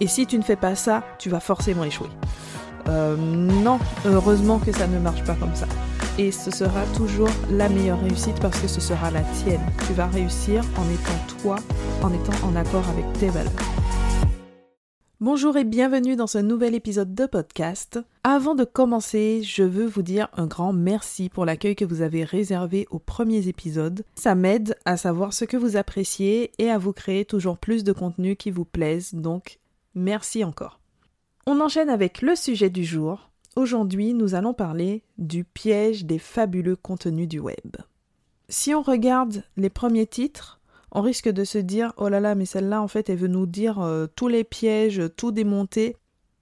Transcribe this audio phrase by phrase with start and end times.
[0.00, 2.08] Et si tu ne fais pas ça, tu vas forcément échouer.
[2.88, 5.66] Euh, non, heureusement que ça ne marche pas comme ça.
[6.18, 9.60] Et ce sera toujours la meilleure réussite parce que ce sera la tienne.
[9.88, 11.56] Tu vas réussir en étant toi,
[12.02, 13.52] en étant en accord avec tes valeurs.
[15.20, 17.98] Bonjour et bienvenue dans ce nouvel épisode de podcast.
[18.22, 22.22] Avant de commencer, je veux vous dire un grand merci pour l'accueil que vous avez
[22.22, 24.04] réservé aux premiers épisodes.
[24.14, 27.92] Ça m'aide à savoir ce que vous appréciez et à vous créer toujours plus de
[27.92, 29.58] contenu qui vous plaise, donc
[29.98, 30.80] merci encore.
[31.46, 33.30] On enchaîne avec le sujet du jour.
[33.56, 37.76] Aujourd'hui, nous allons parler du piège des fabuleux contenus du web.
[38.48, 40.60] Si on regarde les premiers titres,
[40.92, 43.46] on risque de se dire oh là là, mais celle-là, en fait, elle veut nous
[43.46, 45.96] dire euh, tous les pièges, tout démonter.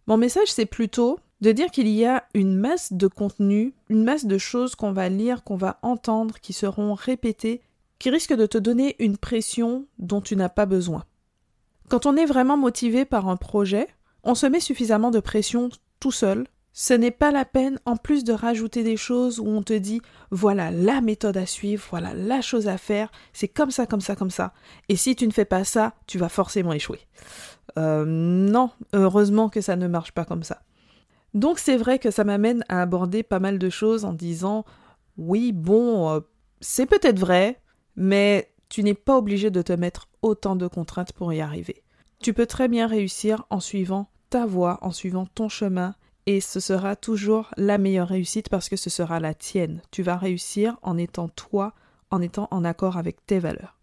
[0.07, 4.25] Mon message, c'est plutôt de dire qu'il y a une masse de contenu, une masse
[4.25, 7.61] de choses qu'on va lire, qu'on va entendre, qui seront répétées,
[7.99, 11.05] qui risquent de te donner une pression dont tu n'as pas besoin.
[11.89, 13.89] Quand on est vraiment motivé par un projet,
[14.23, 15.69] on se met suffisamment de pression
[16.01, 16.47] tout seul
[16.79, 20.03] ce n'est pas la peine, en plus de rajouter des choses où on te dit
[20.31, 24.15] voilà la méthode à suivre, voilà la chose à faire, c'est comme ça, comme ça,
[24.15, 24.53] comme ça.
[24.91, 27.01] Et si tu ne fais pas ça, tu vas forcément échouer.
[27.79, 30.61] Euh, non, heureusement que ça ne marche pas comme ça.
[31.33, 34.67] Donc c'est vrai que ça m'amène à aborder pas mal de choses en disant
[35.17, 36.21] oui, bon, euh,
[36.61, 37.59] c'est peut-être vrai,
[37.97, 41.83] mais tu n'es pas obligé de te mettre autant de contraintes pour y arriver.
[42.21, 45.95] Tu peux très bien réussir en suivant ta voie, en suivant ton chemin
[46.27, 49.81] et ce sera toujours la meilleure réussite parce que ce sera la tienne.
[49.93, 51.73] Tu vas réussir en étant toi,
[52.11, 53.79] en étant en accord avec tes valeurs.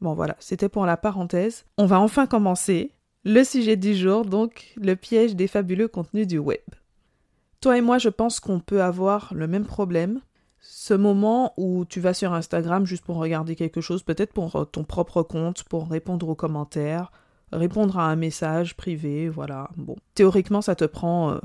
[0.00, 1.64] Bon voilà, c'était pour la parenthèse.
[1.78, 2.92] On va enfin commencer.
[3.24, 6.60] Le sujet du jour, donc le piège des fabuleux contenus du web.
[7.60, 10.20] Toi et moi, je pense qu'on peut avoir le même problème.
[10.60, 14.84] Ce moment où tu vas sur Instagram juste pour regarder quelque chose, peut-être pour ton
[14.84, 17.12] propre compte, pour répondre aux commentaires,
[17.52, 19.70] répondre à un message privé, voilà.
[19.76, 21.38] Bon, théoriquement, ça te prend euh,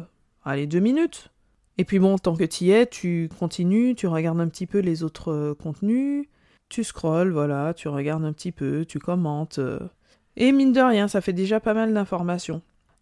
[0.43, 1.29] allez, deux minutes.
[1.77, 4.79] Et puis bon, tant que tu y es, tu continues, tu regardes un petit peu
[4.79, 6.27] les autres euh, contenus,
[6.69, 9.59] tu scrolles, voilà, tu regardes un petit peu, tu commentes.
[9.59, 9.79] Euh.
[10.35, 12.61] et mine de rien, ça fait déjà pas mal d'informations.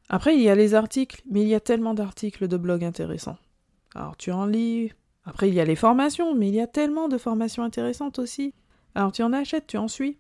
[0.10, 3.38] Après, il y a les articles, mais il y a tellement d'articles de blog intéressants.
[3.94, 4.94] Alors tu en lis.
[5.24, 8.54] Après, il y a les formations, mais il y a tellement de formations intéressantes aussi.
[8.96, 10.18] Alors tu en achètes, tu en suis.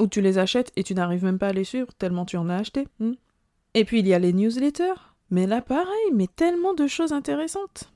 [0.00, 2.48] Ou tu les achètes et tu n'arrives même pas à les suivre, tellement tu en
[2.48, 2.88] as acheté.
[2.98, 3.12] Hmm.
[3.74, 5.14] et puis il y a les newsletters.
[5.30, 7.92] Mais là, pareil, mais tellement de choses intéressantes.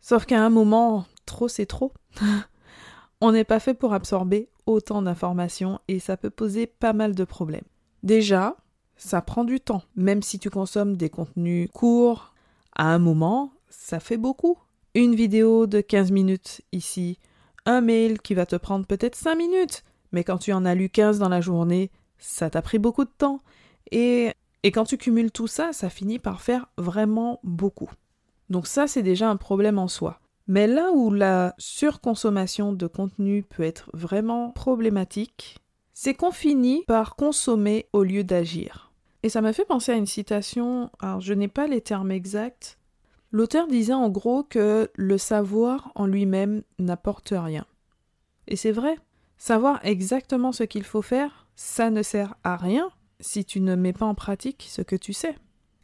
[0.00, 1.92] Sauf qu'à un moment, trop c'est trop.
[3.20, 7.24] On n'est pas fait pour absorber autant d'informations et ça peut poser pas mal de
[7.24, 7.64] problèmes.
[8.02, 8.56] Déjà,
[8.96, 9.82] ça prend du temps.
[9.96, 12.34] Même si tu consommes des contenus courts,
[12.74, 14.58] à un moment, ça fait beaucoup.
[14.94, 17.18] Une vidéo de 15 minutes ici,
[17.64, 20.88] un mail qui va te prendre peut-être 5 minutes, mais quand tu en as lu
[20.88, 23.40] 15 dans la journée, ça t'a pris beaucoup de temps.
[23.92, 27.90] Et et quand tu cumules tout ça, ça finit par faire vraiment beaucoup.
[28.50, 30.20] Donc ça, c'est déjà un problème en soi.
[30.48, 35.56] Mais là où la surconsommation de contenu peut être vraiment problématique,
[35.94, 38.92] c'est qu'on finit par consommer au lieu d'agir.
[39.22, 42.78] Et ça m'a fait penser à une citation, alors je n'ai pas les termes exacts.
[43.32, 47.64] L'auteur disait en gros que le savoir en lui-même n'apporte rien.
[48.48, 48.96] Et c'est vrai,
[49.38, 52.90] savoir exactement ce qu'il faut faire, ça ne sert à rien
[53.20, 55.36] si tu ne mets pas en pratique ce que tu sais.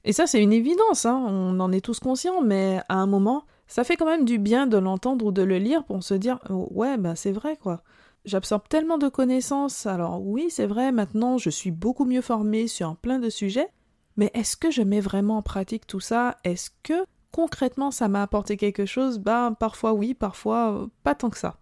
[0.05, 3.45] Et ça, c'est une évidence, hein, on en est tous conscients, mais à un moment,
[3.67, 6.39] ça fait quand même du bien de l'entendre ou de le lire pour se dire
[6.51, 7.83] oh, ouais, ben c'est vrai quoi.
[8.25, 12.97] J'absorbe tellement de connaissances, alors oui, c'est vrai, maintenant je suis beaucoup mieux formée sur
[12.97, 13.69] plein de sujets,
[14.17, 16.37] mais est-ce que je mets vraiment en pratique tout ça?
[16.43, 17.05] Est-ce que
[17.37, 21.59] concrètement ça m'a apporté quelque chose Ben parfois oui, parfois euh, pas tant que ça.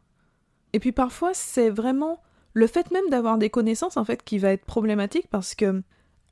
[0.72, 4.52] Et puis parfois c'est vraiment le fait même d'avoir des connaissances en fait qui va
[4.52, 5.82] être problématique parce que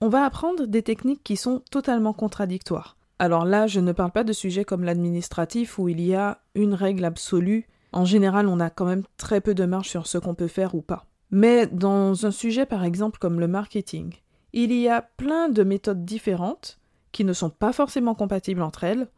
[0.00, 2.96] on va apprendre des techniques qui sont totalement contradictoires.
[3.18, 6.74] Alors là, je ne parle pas de sujets comme l'administratif où il y a une
[6.74, 7.66] règle absolue.
[7.92, 10.74] En général, on a quand même très peu de marge sur ce qu'on peut faire
[10.76, 11.06] ou pas.
[11.30, 14.14] Mais dans un sujet par exemple comme le marketing,
[14.52, 16.78] il y a plein de méthodes différentes
[17.10, 19.08] qui ne sont pas forcément compatibles entre elles.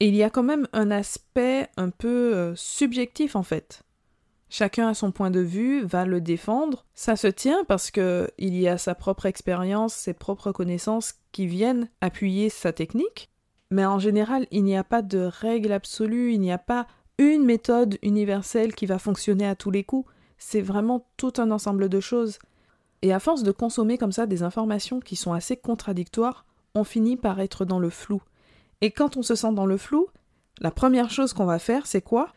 [0.00, 3.82] Et il y a quand même un aspect un peu euh, subjectif en fait.
[4.48, 6.84] Chacun a son point de vue, va le défendre.
[6.94, 11.46] Ça se tient parce que il y a sa propre expérience, ses propres connaissances qui
[11.46, 13.28] viennent appuyer sa technique.
[13.70, 16.86] Mais en général, il n'y a pas de règle absolue, il n'y a pas
[17.18, 20.08] une méthode universelle qui va fonctionner à tous les coups.
[20.38, 22.38] C'est vraiment tout un ensemble de choses.
[23.02, 26.44] Et à force de consommer comme ça des informations qui sont assez contradictoires,
[26.74, 28.22] on finit par être dans le flou.
[28.80, 30.06] Et quand on se sent dans le flou,
[30.60, 32.32] la première chose qu'on va faire, c'est quoi?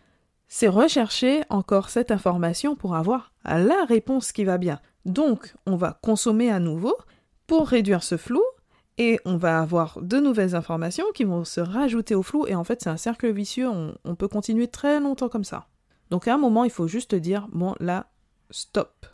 [0.47, 4.79] C'est rechercher encore cette information pour avoir la réponse qui va bien.
[5.05, 6.95] Donc, on va consommer à nouveau
[7.47, 8.41] pour réduire ce flou
[8.97, 12.65] Et on va avoir de nouvelles informations qui vont se rajouter au flou, et en
[12.65, 15.67] fait c'est un cercle vicieux, on, peut continuer très longtemps comme ça.
[16.09, 18.07] Donc à un moment, il faut juste dire, bon là,
[18.51, 19.05] stop.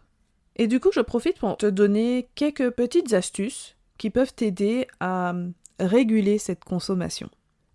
[0.55, 5.33] Et du coup, je profite pour te donner quelques petites astuces qui peuvent t'aider à
[5.79, 7.29] réguler cette consommation.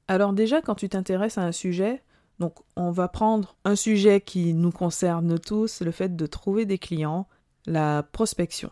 [0.09, 2.03] Alors déjà, quand tu t'intéresses à un sujet,
[2.39, 6.79] donc on va prendre un sujet qui nous concerne tous, le fait de trouver des
[6.79, 7.29] clients,
[7.67, 8.71] la prospection.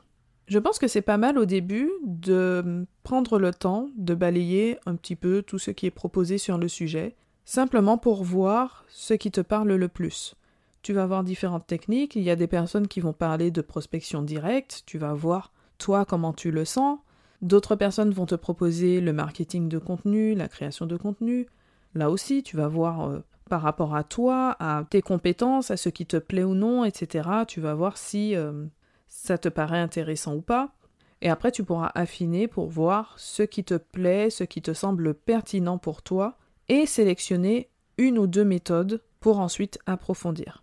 [0.48, 4.96] Je pense que c'est pas mal au début de prendre le temps de balayer un
[4.96, 7.14] petit peu tout ce qui est proposé sur le sujet,
[7.44, 10.34] simplement pour voir ce qui te parle le plus.
[10.80, 14.22] Tu vas voir différentes techniques, il y a des personnes qui vont parler de prospection
[14.22, 16.98] directe, tu vas voir toi comment tu le sens,
[17.42, 21.46] d'autres personnes vont te proposer le marketing de contenu, la création de contenu,
[21.94, 25.88] là aussi tu vas voir euh, par rapport à toi, à tes compétences, à ce
[25.88, 27.28] qui te plaît ou non, etc.
[27.48, 28.66] Tu vas voir si euh,
[29.08, 30.74] ça te paraît intéressant ou pas.
[31.20, 35.14] Et après, tu pourras affiner pour voir ce qui te plaît, ce qui te semble
[35.14, 36.38] pertinent pour toi,
[36.68, 40.62] et sélectionner une ou deux méthodes pour ensuite approfondir.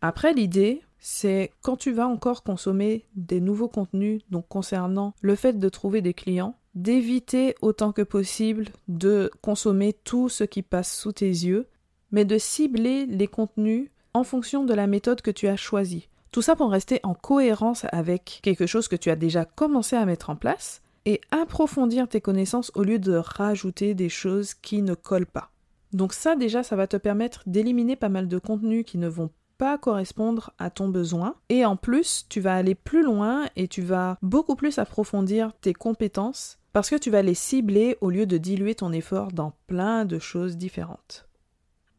[0.00, 5.58] Après, l'idée, c'est quand tu vas encore consommer des nouveaux contenus, donc concernant le fait
[5.58, 11.12] de trouver des clients, d'éviter autant que possible de consommer tout ce qui passe sous
[11.12, 11.66] tes yeux,
[12.10, 16.08] mais de cibler les contenus en fonction de la méthode que tu as choisie.
[16.30, 20.04] Tout ça pour rester en cohérence avec quelque chose que tu as déjà commencé à
[20.04, 24.94] mettre en place et approfondir tes connaissances au lieu de rajouter des choses qui ne
[24.94, 25.50] collent pas.
[25.92, 29.30] Donc ça déjà, ça va te permettre d'éliminer pas mal de contenus qui ne vont
[29.58, 31.34] pas correspondre à ton besoin.
[31.48, 35.74] Et en plus, tu vas aller plus loin et tu vas beaucoup plus approfondir tes
[35.74, 40.04] compétences parce que tu vas les cibler au lieu de diluer ton effort dans plein
[40.04, 41.28] de choses différentes.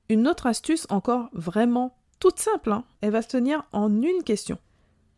[0.07, 4.57] Une autre astuce encore vraiment toute simple, hein, elle va se tenir en une question.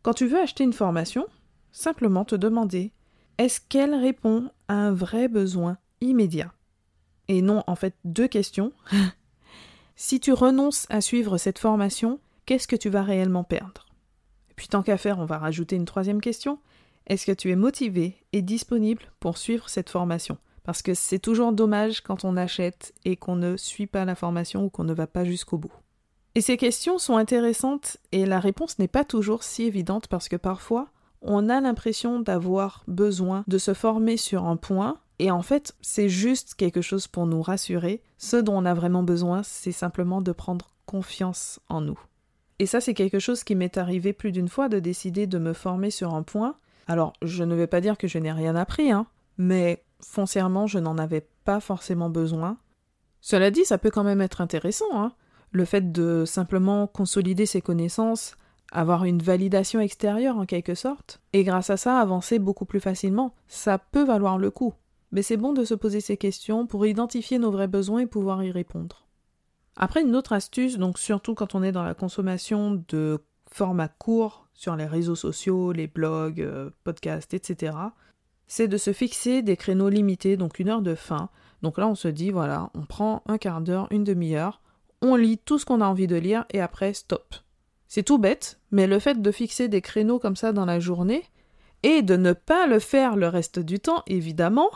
[0.01, 1.27] Quand tu veux acheter une formation,
[1.71, 2.91] simplement te demander
[3.37, 6.53] est-ce qu'elle répond à un vrai besoin immédiat?
[7.27, 8.73] Et non, en fait, deux questions.
[9.95, 13.85] si tu renonces à suivre cette formation, qu'est-ce que tu vas réellement perdre?
[14.49, 16.59] Et puis tant qu'à faire, on va rajouter une troisième question.
[17.07, 20.37] Est-ce que tu es motivé et disponible pour suivre cette formation?
[20.63, 24.65] Parce que c'est toujours dommage quand on achète et qu'on ne suit pas la formation
[24.65, 25.73] ou qu'on ne va pas jusqu'au bout.
[26.35, 30.37] Et ces questions sont intéressantes et la réponse n'est pas toujours si évidente parce que
[30.37, 30.89] parfois
[31.21, 36.09] on a l'impression d'avoir besoin de se former sur un point et en fait c'est
[36.09, 38.01] juste quelque chose pour nous rassurer.
[38.17, 41.99] Ce dont on a vraiment besoin c'est simplement de prendre confiance en nous.
[42.61, 45.51] Et ça, c'est quelque chose qui m'est arrivé plus d'une fois de décider de me
[45.51, 46.53] former sur un point.
[46.87, 49.07] Alors, je ne vais pas dire que je n'ai rien appris, hein,
[49.39, 52.57] mais foncièrement, je n'en avais pas forcément besoin.
[53.19, 55.13] Cela dit, ça peut quand même être intéressant, hein.
[55.49, 58.35] Le fait de simplement consolider ses connaissances,
[58.71, 63.33] avoir une validation extérieure en quelque sorte, et grâce à ça avancer beaucoup plus facilement,
[63.47, 64.75] ça peut valoir le coup.
[65.11, 68.43] Mais c'est bon de se poser ces questions pour identifier nos vrais besoins et pouvoir
[68.43, 69.07] y répondre.
[69.75, 74.47] Après, une autre astuce, donc surtout quand on est dans la consommation de formats courts
[74.53, 77.75] sur les réseaux sociaux, les blogs, euh, podcasts, etc.,
[78.47, 81.29] c'est de se fixer des créneaux limités, donc une heure de fin.
[81.61, 84.61] Donc là, on se dit, voilà, on prend un quart d'heure, une demi-heure,
[85.01, 87.35] on lit tout ce qu'on a envie de lire et après, stop.
[87.87, 91.23] C'est tout bête, mais le fait de fixer des créneaux comme ça dans la journée,
[91.83, 94.69] et de ne pas le faire le reste du temps, évidemment,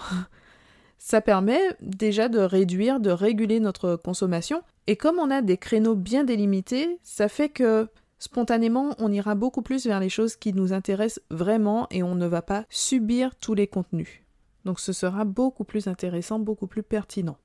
[0.98, 4.64] ça permet déjà de réduire, de réguler notre consommation.
[4.88, 7.88] Et comme on a des créneaux bien délimités, ça fait que
[8.20, 12.28] spontanément, on ira beaucoup plus vers les choses qui nous intéressent vraiment et on ne
[12.28, 14.22] va pas subir tous les contenus.
[14.64, 17.38] Donc ce sera beaucoup plus intéressant, beaucoup plus pertinent.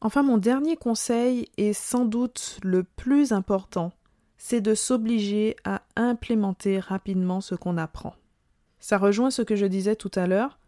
[0.00, 3.92] Enfin, mon dernier conseil est sans doute le plus important,
[4.36, 8.14] c'est de s'obliger à implémenter rapidement ce qu'on apprend.
[8.80, 10.58] Ça rejoint ce que je disais tout à l'heure,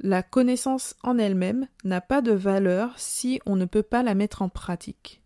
[0.00, 4.42] la connaissance en elle-même n'a pas de valeur si on ne peut pas la mettre
[4.42, 5.22] en pratique.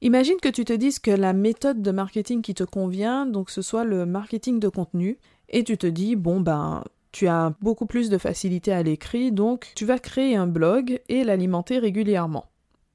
[0.00, 3.62] Imagine que tu te dises que la méthode de marketing qui te convient, donc ce
[3.62, 6.82] soit le marketing de contenu, et tu te dis, bon ben,
[7.12, 11.24] tu as beaucoup plus de facilité à l'écrit, donc tu vas créer un blog et
[11.24, 12.46] l'alimenter régulièrement.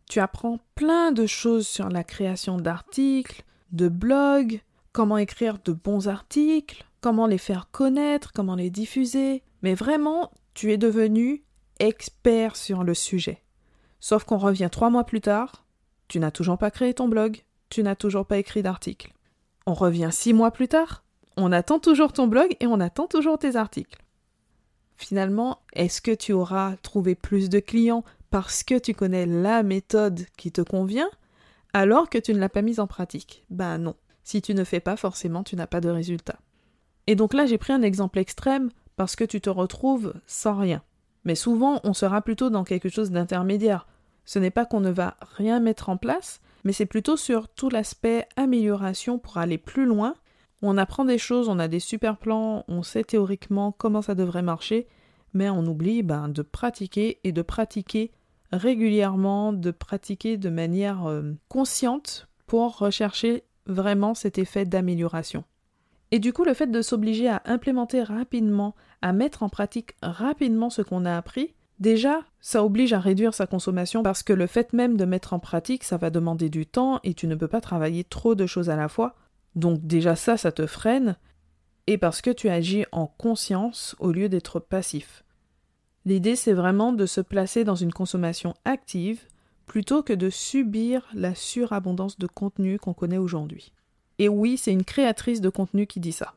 [0.10, 6.10] Tu apprends plein de choses sur la création d'articles, de blogs, comment écrire de bons
[6.10, 11.44] articles, comment les faire connaître, comment les diffuser, mais vraiment, tu es devenu
[11.80, 13.44] expert sur le sujet.
[14.00, 15.66] Sauf qu'on revient trois mois plus tard,
[16.08, 19.14] tu n'as toujours pas créé ton blog, tu n'as toujours pas écrit d'article.
[19.66, 21.04] On revient six mois plus tard,
[21.38, 24.02] on attend toujours ton blog et on attend toujours tes articles.
[24.98, 30.26] Finalement, est-ce que tu auras trouvé plus de clients parce que tu connais la méthode
[30.38, 31.10] qui te convient
[31.72, 33.46] alors que tu ne l'as pas mise en pratique?
[33.50, 33.96] Ben non.
[34.24, 36.38] Si tu ne fais pas, forcément, tu n'as pas de résultat.
[37.08, 40.84] Et donc là, j'ai pris un exemple extrême parce que tu te retrouves sans rien.
[41.24, 43.88] Mais souvent, on sera plutôt dans quelque chose d'intermédiaire.
[44.26, 47.70] Ce n'est pas qu'on ne va rien mettre en place, mais c'est plutôt sur tout
[47.70, 50.16] l'aspect amélioration pour aller plus loin.
[50.62, 54.42] On apprend des choses, on a des super plans, on sait théoriquement comment ça devrait
[54.42, 54.86] marcher,
[55.34, 58.12] mais on oublie ben, de pratiquer et de pratiquer
[58.52, 65.46] régulièrement, de pratiquer de manière euh, consciente pour rechercher vraiment cet effet d'amélioration.
[66.12, 70.70] Et du coup, le fait de s'obliger à implémenter rapidement, à mettre en pratique rapidement
[70.70, 74.74] ce qu'on a appris, déjà, ça oblige à réduire sa consommation parce que le fait
[74.74, 77.62] même de mettre en pratique, ça va demander du temps et tu ne peux pas
[77.62, 79.16] travailler trop de choses à la fois.
[79.56, 81.16] Donc déjà ça, ça te freine.
[81.86, 85.24] Et parce que tu agis en conscience au lieu d'être passif.
[86.06, 89.28] L'idée, c'est vraiment de se placer dans une consommation active
[89.66, 93.72] plutôt que de subir la surabondance de contenu qu'on connaît aujourd'hui.
[94.20, 96.36] Et oui, c'est une créatrice de contenu qui dit ça.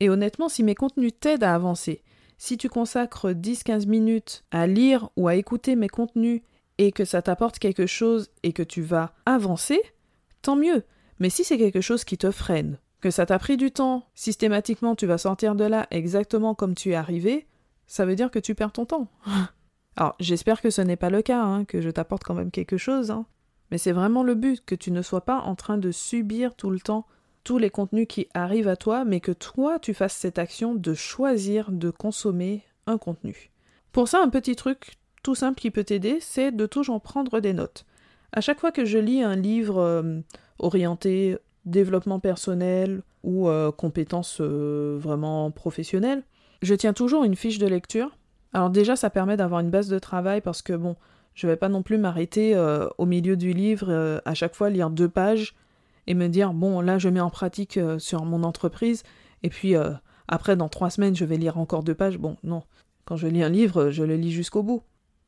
[0.00, 2.02] Et honnêtement, si mes contenus t'aident à avancer,
[2.36, 6.42] si tu consacres 10-15 minutes à lire ou à écouter mes contenus
[6.78, 9.80] et que ça t'apporte quelque chose et que tu vas avancer,
[10.42, 10.84] tant mieux.
[11.18, 14.94] Mais si c'est quelque chose qui te freine, que ça t'a pris du temps, systématiquement
[14.94, 17.46] tu vas sortir de là exactement comme tu es arrivé,
[17.86, 19.08] ça veut dire que tu perds ton temps.
[19.96, 22.76] Alors, j'espère que ce n'est pas le cas, hein, que je t'apporte quand même quelque
[22.76, 23.26] chose, hein.
[23.70, 26.70] Mais c'est vraiment le but, que tu ne sois pas en train de subir tout
[26.70, 27.06] le temps
[27.44, 30.92] tous les contenus qui arrivent à toi, mais que toi, tu fasses cette action de
[30.92, 33.50] choisir de consommer un contenu.
[33.92, 37.54] Pour ça, un petit truc tout simple qui peut t'aider, c'est de toujours prendre des
[37.54, 37.86] notes.
[38.32, 40.20] À chaque fois que je lis un livre euh,
[40.58, 46.22] orienté développement personnel ou euh, compétences euh, vraiment professionnelles,
[46.62, 48.16] je tiens toujours une fiche de lecture.
[48.52, 50.96] Alors déjà, ça permet d'avoir une base de travail parce que bon,
[51.38, 54.70] je vais pas non plus m'arrêter euh, au milieu du livre euh, à chaque fois
[54.70, 55.54] lire deux pages
[56.08, 59.04] et me dire bon là je mets en pratique euh, sur mon entreprise
[59.44, 59.76] et puis
[60.26, 62.18] après dans trois semaines je vais lire encore deux pages.
[62.18, 62.64] Bon non,
[63.04, 64.82] quand je lis un livre, je le lis jusqu'au bout.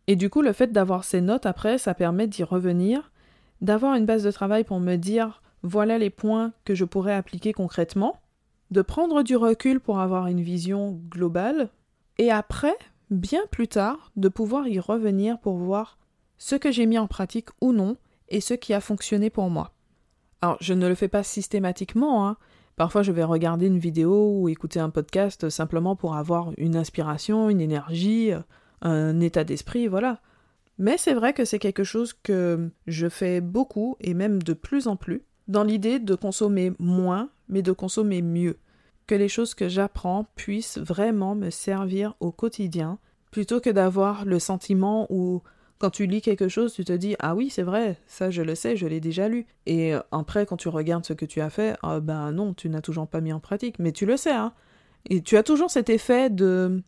[0.09, 3.13] Et du coup, le fait d'avoir ces notes après, ça permet d'y revenir,
[3.61, 7.53] d'avoir une base de travail pour me dire voilà les points que je pourrais appliquer
[7.53, 8.17] concrètement
[8.73, 11.69] de prendre du recul pour avoir une vision globale,
[12.19, 12.77] et après,
[13.11, 15.99] bien plus tard, de pouvoir y revenir pour voir
[16.39, 17.97] ce que j'ai mis en pratique ou non,
[18.29, 19.73] et ce qui a fonctionné pour moi.
[20.41, 22.37] Alors, je ne le fais pas systématiquement, hein.
[22.77, 27.51] Parfois, je vais regarder une vidéo ou écouter un podcast simplement pour avoir une inspiration,
[27.51, 28.31] une énergie,
[28.81, 30.21] un état d'esprit, voilà.
[30.79, 34.87] Mais c'est vrai que c'est quelque chose que je fais beaucoup et même de plus
[34.87, 38.57] en plus, dans l'idée de consommer moins mais de consommer mieux.
[39.11, 43.01] Que les choses que j'apprends puissent vraiment me servir au quotidien,
[43.33, 45.43] plutôt que d'avoir le sentiment où
[45.81, 48.55] quand tu lis quelque chose, tu te dis Ah oui, c'est vrai, ça je le
[48.55, 49.47] sais, je l'ai déjà lu.
[49.67, 52.69] Et euh, après, quand tu regardes ce que tu as fait, ah ben non, tu
[52.69, 54.53] n'as toujours pas mis en pratique, mais tu le sais, hein.
[55.07, 56.81] Et tu as toujours cet effet de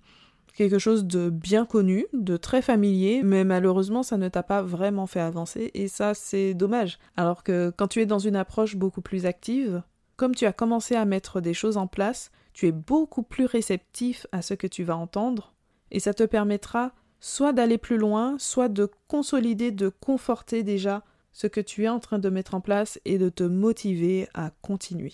[0.55, 5.09] quelque chose de bien connu, de très familier, mais malheureusement ça ne t'a pas vraiment
[5.09, 7.01] fait avancer et ça c'est dommage.
[7.17, 9.83] Alors que quand tu es dans une approche beaucoup plus active,
[10.23, 14.25] comme tu as commencé à mettre des choses en place, tu es beaucoup plus réceptif
[14.31, 15.53] à ce que tu vas entendre,
[15.91, 21.03] et ça te permettra soit d'aller plus loin, soit de consolider, de conforter déjà
[21.33, 24.53] ce que tu es en train de mettre en place et de te motiver à
[24.63, 25.13] continuer.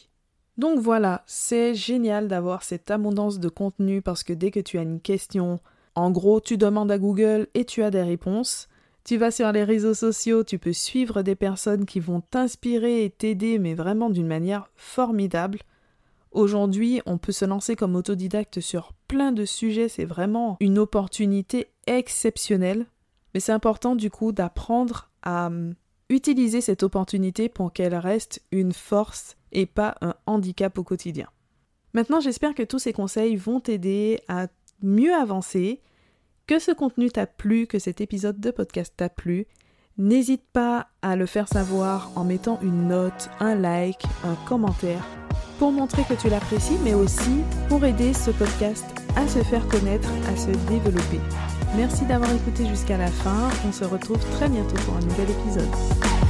[0.59, 4.83] Donc voilà, c'est génial d'avoir cette abondance de contenu parce que dès que tu as
[4.83, 5.59] une question,
[5.95, 8.69] en gros, tu demandes à Google et tu as des réponses.
[9.09, 13.09] Tu vas sur les réseaux sociaux, tu peux suivre des personnes qui vont t'inspirer et
[13.09, 15.61] t'aider, mais vraiment d'une manière formidable.
[16.31, 21.69] Aujourd'hui, on peut se lancer comme autodidacte sur plein de sujets, c'est vraiment une opportunité
[21.87, 22.85] exceptionnelle.
[23.33, 25.73] Mais c'est important du coup d'apprendre à hum,
[26.11, 31.29] utiliser cette opportunité pour qu'elle reste une force et pas un handicap au quotidien.
[31.95, 34.49] Maintenant, j'espère que tous ces conseils vont t'aider à
[34.83, 35.81] mieux avancer
[36.49, 39.47] que ce contenu t'a plu, que cet épisode de podcast t'a plu.
[39.99, 45.05] N'hésite pas à le faire savoir en mettant une note, un like, un commentaire
[45.59, 48.87] pour montrer que tu l'apprécies, mais aussi pour aider ce podcast
[49.17, 51.21] à se faire connaître, à se développer.
[51.77, 53.51] Merci d'avoir écouté jusqu'à la fin.
[53.67, 56.28] On se retrouve très bientôt pour un nouvel épisode.